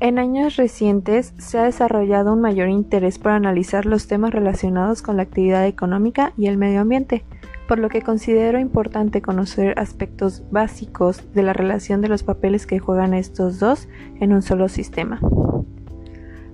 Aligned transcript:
En 0.00 0.20
años 0.20 0.54
recientes 0.54 1.34
se 1.38 1.58
ha 1.58 1.64
desarrollado 1.64 2.32
un 2.32 2.40
mayor 2.40 2.68
interés 2.68 3.18
por 3.18 3.32
analizar 3.32 3.84
los 3.84 4.06
temas 4.06 4.32
relacionados 4.32 5.02
con 5.02 5.16
la 5.16 5.24
actividad 5.24 5.66
económica 5.66 6.32
y 6.38 6.46
el 6.46 6.56
medio 6.56 6.82
ambiente, 6.82 7.24
por 7.66 7.80
lo 7.80 7.88
que 7.88 8.02
considero 8.02 8.60
importante 8.60 9.22
conocer 9.22 9.76
aspectos 9.76 10.44
básicos 10.52 11.24
de 11.34 11.42
la 11.42 11.52
relación 11.52 12.00
de 12.00 12.06
los 12.06 12.22
papeles 12.22 12.64
que 12.64 12.78
juegan 12.78 13.12
estos 13.12 13.58
dos 13.58 13.88
en 14.20 14.32
un 14.32 14.42
solo 14.42 14.68
sistema. 14.68 15.20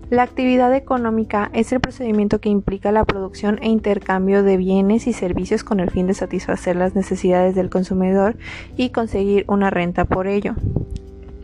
La 0.08 0.22
actividad 0.22 0.74
económica 0.74 1.50
es 1.52 1.70
el 1.72 1.80
procedimiento 1.80 2.40
que 2.40 2.48
implica 2.48 2.92
la 2.92 3.04
producción 3.04 3.58
e 3.60 3.68
intercambio 3.68 4.42
de 4.42 4.56
bienes 4.56 5.06
y 5.06 5.12
servicios 5.12 5.64
con 5.64 5.80
el 5.80 5.90
fin 5.90 6.06
de 6.06 6.14
satisfacer 6.14 6.76
las 6.76 6.94
necesidades 6.94 7.54
del 7.54 7.68
consumidor 7.68 8.36
y 8.78 8.88
conseguir 8.88 9.44
una 9.48 9.68
renta 9.68 10.06
por 10.06 10.28
ello. 10.28 10.54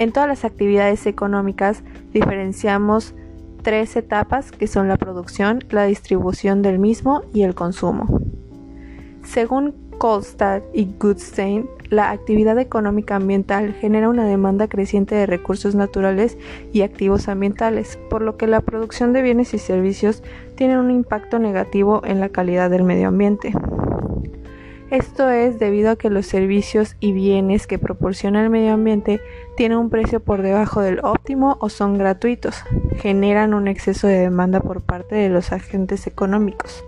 En 0.00 0.12
todas 0.12 0.30
las 0.30 0.46
actividades 0.46 1.06
económicas 1.06 1.82
diferenciamos 2.14 3.14
tres 3.62 3.96
etapas 3.96 4.50
que 4.50 4.66
son 4.66 4.88
la 4.88 4.96
producción, 4.96 5.62
la 5.68 5.84
distribución 5.84 6.62
del 6.62 6.78
mismo 6.78 7.20
y 7.34 7.42
el 7.42 7.54
consumo. 7.54 8.06
Según 9.22 9.74
Kolstad 9.98 10.62
y 10.72 10.88
Goodstein, 10.98 11.68
la 11.90 12.12
actividad 12.12 12.58
económica 12.58 13.16
ambiental 13.16 13.74
genera 13.74 14.08
una 14.08 14.24
demanda 14.24 14.68
creciente 14.68 15.14
de 15.16 15.26
recursos 15.26 15.74
naturales 15.74 16.38
y 16.72 16.80
activos 16.80 17.28
ambientales, 17.28 17.98
por 18.08 18.22
lo 18.22 18.38
que 18.38 18.46
la 18.46 18.62
producción 18.62 19.12
de 19.12 19.20
bienes 19.20 19.52
y 19.52 19.58
servicios 19.58 20.22
tiene 20.54 20.80
un 20.80 20.90
impacto 20.90 21.38
negativo 21.38 22.00
en 22.06 22.20
la 22.20 22.30
calidad 22.30 22.70
del 22.70 22.84
medio 22.84 23.08
ambiente. 23.08 23.52
Esto 24.90 25.30
es 25.30 25.60
debido 25.60 25.92
a 25.92 25.96
que 25.96 26.10
los 26.10 26.26
servicios 26.26 26.96
y 26.98 27.12
bienes 27.12 27.68
que 27.68 27.78
proporciona 27.78 28.42
el 28.42 28.50
medio 28.50 28.72
ambiente 28.72 29.20
tienen 29.56 29.78
un 29.78 29.88
precio 29.88 30.18
por 30.18 30.42
debajo 30.42 30.80
del 30.80 30.98
óptimo 31.04 31.58
o 31.60 31.68
son 31.68 31.96
gratuitos, 31.96 32.64
generan 32.96 33.54
un 33.54 33.68
exceso 33.68 34.08
de 34.08 34.18
demanda 34.18 34.58
por 34.58 34.82
parte 34.82 35.14
de 35.14 35.28
los 35.28 35.52
agentes 35.52 36.08
económicos. 36.08 36.84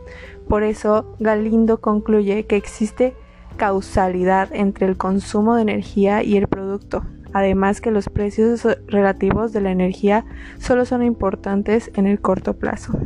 Por 0.48 0.64
eso, 0.64 1.14
Galindo 1.20 1.80
concluye 1.80 2.44
que 2.46 2.56
existe 2.56 3.14
causalidad 3.56 4.48
entre 4.52 4.86
el 4.86 4.96
consumo 4.96 5.54
de 5.54 5.62
energía 5.62 6.24
y 6.24 6.36
el 6.36 6.48
producto, 6.48 7.04
además 7.32 7.80
que 7.80 7.92
los 7.92 8.08
precios 8.08 8.66
relativos 8.88 9.52
de 9.52 9.60
la 9.60 9.70
energía 9.70 10.24
solo 10.58 10.86
son 10.86 11.04
importantes 11.04 11.92
en 11.94 12.08
el 12.08 12.20
corto 12.20 12.54
plazo. 12.54 12.98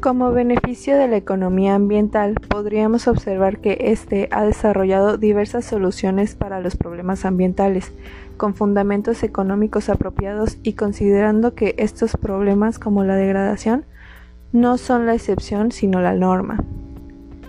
Como 0.00 0.30
beneficio 0.30 0.96
de 0.96 1.08
la 1.08 1.16
economía 1.16 1.74
ambiental, 1.74 2.36
podríamos 2.48 3.08
observar 3.08 3.58
que 3.58 3.78
éste 3.80 4.28
ha 4.30 4.44
desarrollado 4.44 5.18
diversas 5.18 5.64
soluciones 5.64 6.36
para 6.36 6.60
los 6.60 6.76
problemas 6.76 7.24
ambientales, 7.24 7.90
con 8.36 8.54
fundamentos 8.54 9.24
económicos 9.24 9.88
apropiados 9.88 10.56
y 10.62 10.74
considerando 10.74 11.56
que 11.56 11.74
estos 11.78 12.16
problemas 12.16 12.78
como 12.78 13.02
la 13.02 13.16
degradación 13.16 13.86
no 14.52 14.78
son 14.78 15.04
la 15.04 15.14
excepción 15.14 15.72
sino 15.72 16.00
la 16.00 16.12
norma. 16.12 16.62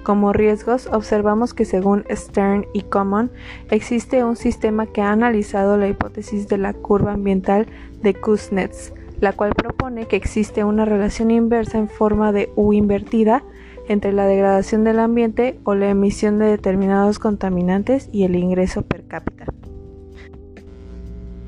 Como 0.01 0.33
riesgos, 0.33 0.87
observamos 0.91 1.53
que 1.53 1.65
según 1.65 2.03
Stern 2.09 2.65
y 2.73 2.81
Common 2.81 3.29
existe 3.69 4.23
un 4.23 4.35
sistema 4.35 4.87
que 4.87 5.01
ha 5.03 5.11
analizado 5.11 5.77
la 5.77 5.87
hipótesis 5.87 6.47
de 6.47 6.57
la 6.57 6.73
curva 6.73 7.13
ambiental 7.13 7.67
de 8.01 8.15
Kuznets, 8.15 8.91
la 9.19 9.33
cual 9.33 9.53
propone 9.55 10.05
que 10.05 10.15
existe 10.15 10.63
una 10.63 10.85
relación 10.85 11.31
inversa 11.31 11.77
en 11.77 11.89
forma 11.89 12.31
de 12.31 12.51
U 12.55 12.73
invertida 12.73 13.43
entre 13.87 14.13
la 14.13 14.25
degradación 14.25 14.83
del 14.83 14.99
ambiente 14.99 15.59
o 15.63 15.75
la 15.75 15.89
emisión 15.89 16.37
de 16.37 16.45
determinados 16.45 17.19
contaminantes 17.19 18.09
y 18.11 18.23
el 18.23 18.35
ingreso 18.35 18.83
per 18.83 19.05
cápita. 19.07 19.45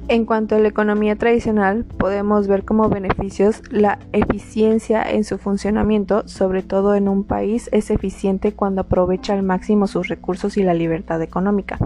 En 0.08 0.26
cuanto 0.26 0.56
a 0.56 0.60
la 0.60 0.68
economía 0.68 1.16
tradicional, 1.16 1.86
podemos 1.86 2.48
ver 2.48 2.66
como 2.66 2.90
beneficios 2.90 3.62
la 3.70 4.00
eficiencia 4.12 5.10
en 5.10 5.24
su 5.24 5.38
funcionamiento, 5.38 6.28
sobre 6.28 6.64
todo 6.64 6.96
en 6.96 7.08
un 7.08 7.24
país 7.24 7.70
es 7.72 7.92
eficiente 7.92 8.52
cuando 8.52 8.82
aprovecha 8.82 9.34
al 9.34 9.44
máximo 9.44 9.88
sus 9.88 10.10
recursos 10.10 10.58
y 10.58 10.64
la 10.64 10.74
libertad 10.74 11.22
económica. 11.22 11.78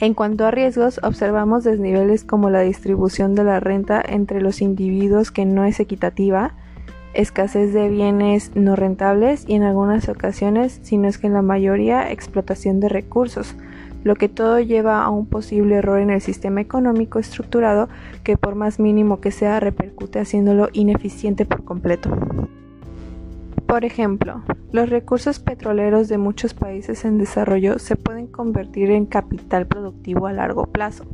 En 0.00 0.14
cuanto 0.14 0.46
a 0.46 0.52
riesgos, 0.52 1.00
observamos 1.02 1.64
desniveles 1.64 2.22
como 2.22 2.50
la 2.50 2.60
distribución 2.60 3.34
de 3.34 3.42
la 3.42 3.58
renta 3.58 4.00
entre 4.06 4.40
los 4.40 4.62
individuos 4.62 5.32
que 5.32 5.44
no 5.44 5.64
es 5.64 5.80
equitativa, 5.80 6.54
escasez 7.14 7.72
de 7.72 7.88
bienes 7.88 8.52
no 8.54 8.76
rentables 8.76 9.44
y 9.48 9.54
en 9.54 9.64
algunas 9.64 10.08
ocasiones, 10.08 10.78
si 10.82 10.98
no 10.98 11.08
es 11.08 11.18
que 11.18 11.26
en 11.26 11.32
la 11.32 11.42
mayoría, 11.42 12.12
explotación 12.12 12.78
de 12.78 12.88
recursos, 12.88 13.56
lo 14.04 14.14
que 14.14 14.28
todo 14.28 14.60
lleva 14.60 15.02
a 15.02 15.10
un 15.10 15.26
posible 15.26 15.74
error 15.74 15.98
en 15.98 16.10
el 16.10 16.20
sistema 16.20 16.60
económico 16.60 17.18
estructurado 17.18 17.88
que 18.22 18.36
por 18.36 18.54
más 18.54 18.78
mínimo 18.78 19.20
que 19.20 19.32
sea 19.32 19.58
repercute 19.58 20.20
haciéndolo 20.20 20.68
ineficiente 20.72 21.44
por 21.44 21.64
completo. 21.64 22.10
Por 23.68 23.84
ejemplo, 23.84 24.40
los 24.72 24.88
recursos 24.88 25.40
petroleros 25.40 26.08
de 26.08 26.16
muchos 26.16 26.54
países 26.54 27.04
en 27.04 27.18
desarrollo 27.18 27.78
se 27.78 27.96
pueden 27.96 28.26
convertir 28.26 28.90
en 28.90 29.04
capital 29.04 29.66
productivo 29.66 30.26
a 30.26 30.32
largo 30.32 30.64
plazo, 30.64 31.04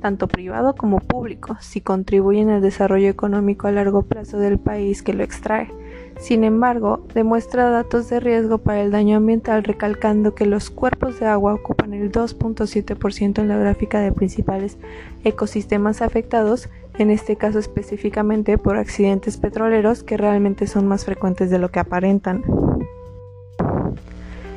tanto 0.00 0.26
privado 0.26 0.74
como 0.74 0.98
público, 0.98 1.56
si 1.60 1.80
contribuyen 1.80 2.50
al 2.50 2.60
desarrollo 2.60 3.08
económico 3.08 3.68
a 3.68 3.72
largo 3.72 4.02
plazo 4.02 4.40
del 4.40 4.58
país 4.58 5.00
que 5.00 5.14
lo 5.14 5.22
extrae. 5.22 5.70
Sin 6.18 6.42
embargo, 6.42 7.06
demuestra 7.14 7.70
datos 7.70 8.10
de 8.10 8.18
riesgo 8.18 8.58
para 8.58 8.82
el 8.82 8.90
daño 8.90 9.16
ambiental 9.16 9.62
recalcando 9.62 10.34
que 10.34 10.44
los 10.44 10.70
cuerpos 10.70 11.20
de 11.20 11.26
agua 11.26 11.54
ocupan 11.54 11.94
el 11.94 12.10
2.7% 12.10 13.38
en 13.38 13.46
la 13.46 13.56
gráfica 13.56 14.00
de 14.00 14.10
principales 14.10 14.76
ecosistemas 15.22 16.02
afectados 16.02 16.68
en 16.98 17.10
este 17.10 17.36
caso 17.36 17.58
específicamente 17.58 18.58
por 18.58 18.76
accidentes 18.76 19.36
petroleros 19.36 20.02
que 20.02 20.16
realmente 20.16 20.66
son 20.66 20.86
más 20.86 21.04
frecuentes 21.04 21.50
de 21.50 21.58
lo 21.58 21.70
que 21.70 21.80
aparentan. 21.80 22.42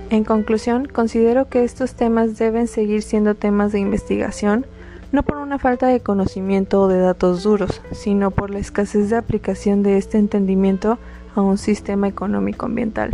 En 0.10 0.24
conclusión, 0.24 0.86
considero 0.86 1.50
que 1.50 1.64
estos 1.64 1.96
temas 1.96 2.38
deben 2.38 2.68
seguir 2.68 3.02
siendo 3.02 3.36
temas 3.36 3.72
de 3.72 3.80
investigación, 3.80 4.66
no 5.12 5.24
por 5.24 5.38
una 5.38 5.60
falta 5.60 5.88
de 5.88 6.00
conocimiento 6.00 6.82
o 6.82 6.88
de 6.88 7.00
datos 7.00 7.44
duros, 7.44 7.82
sino 7.92 8.32
por 8.32 8.50
la 8.50 8.60
escasez 8.60 9.10
de 9.10 9.16
aplicación 9.16 9.82
de 9.82 9.98
este 9.98 10.18
entendimiento 10.18 11.00
a 11.36 11.42
un 11.42 11.58
sistema 11.58 12.08
económico 12.08 12.66
ambiental. 12.66 13.12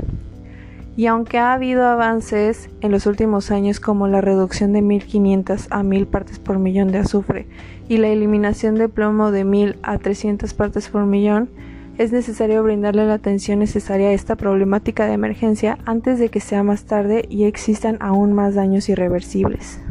Y 0.98 1.06
aunque 1.06 1.40
ha 1.40 1.54
habido 1.54 1.86
avances 1.86 2.70
en 2.82 2.92
los 2.92 3.06
últimos 3.06 3.50
años 3.52 3.80
como 3.80 4.08
la 4.08 4.22
reducción 4.22 4.74
de 4.74 4.82
1500 4.82 5.68
a 5.70 5.84
1000 5.84 6.08
partes 6.08 6.40
por 6.40 6.60
millón 6.60 6.92
de 6.92 7.00
azufre 7.00 7.48
y 7.88 7.98
la 7.98 8.10
eliminación 8.10 8.76
de 8.76 8.90
plomo 8.90 9.32
de 9.32 9.44
1000 9.44 9.78
a 9.84 9.98
300 9.98 10.54
partes 10.54 10.90
por 10.90 11.06
millón, 11.06 11.50
es 11.98 12.12
necesario 12.12 12.64
brindarle 12.64 13.06
la 13.06 13.16
atención 13.16 13.60
necesaria 13.60 14.08
a 14.08 14.14
esta 14.14 14.36
problemática 14.36 15.06
de 15.06 15.14
emergencia 15.14 15.78
antes 15.86 16.20
de 16.20 16.30
que 16.30 16.40
sea 16.40 16.64
más 16.64 16.86
tarde 16.86 17.26
y 17.30 17.44
existan 17.44 17.98
aún 18.00 18.34
más 18.34 18.56
daños 18.56 18.90
irreversibles. 18.90 19.82